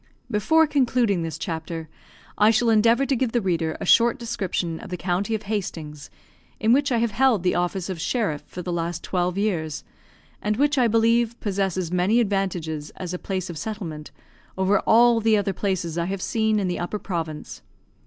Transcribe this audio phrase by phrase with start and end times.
[0.31, 1.87] Before concluding this chapter,
[2.35, 6.09] I shall endeavour to give the reader a short description of the county of Hastings,
[6.59, 9.83] in which I have held the office of sheriff for the last twelve years,
[10.41, 14.09] and which, I believe, possesses many advantages as a place of settlement,
[14.57, 17.61] over all the other places I have seen in the Upper Province.